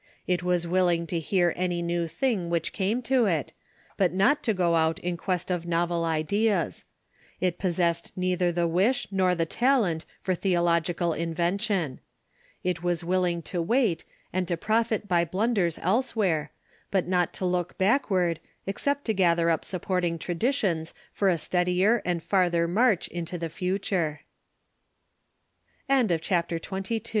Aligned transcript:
It 0.25 0.39
Avas 0.39 0.65
Avilling 0.65 1.05
to 1.09 1.19
hear 1.19 1.53
any 1.55 1.83
new 1.83 2.07
thing 2.07 2.49
which 2.49 2.73
came 2.73 3.03
to 3.03 3.27
it, 3.27 3.53
but 3.97 4.11
not 4.11 4.41
to 4.45 4.51
go 4.51 4.73
out 4.73 4.97
in 4.97 5.15
quest 5.15 5.51
of 5.51 5.67
novel 5.67 6.03
ideas. 6.05 6.85
It 7.39 7.59
possessed 7.59 8.11
neither 8.17 8.51
the 8.51 8.67
wish 8.67 9.05
nor 9.11 9.35
the 9.35 9.45
talent 9.45 10.05
for 10.19 10.33
theo 10.33 10.63
logical 10.63 11.13
invention. 11.13 11.99
It 12.63 12.81
was 12.81 13.03
willing 13.03 13.43
to 13.43 13.61
wait, 13.61 14.03
and 14.33 14.47
to 14.47 14.57
profit 14.57 15.07
by 15.07 15.23
blunders 15.23 15.77
elsewhere, 15.83 16.49
but 16.89 17.05
not 17.07 17.31
to 17.33 17.45
look 17.45 17.77
backward, 17.77 18.39
except 18.65 19.05
to 19.05 19.13
gather 19.13 19.51
up 19.51 19.63
supporting 19.63 20.17
traditions 20.17 20.95
for 21.11 21.29
a 21.29 21.37
steadier 21.37 22.01
and 22.03 22.23
farther 22.23 22.67
ma 22.67 22.95